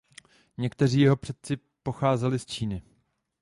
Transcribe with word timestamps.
Někteří 0.57 0.99
jeho 1.01 1.15
předci 1.15 1.57
pocházeli 1.83 2.39
z 2.39 2.45
Číny. 2.45 2.81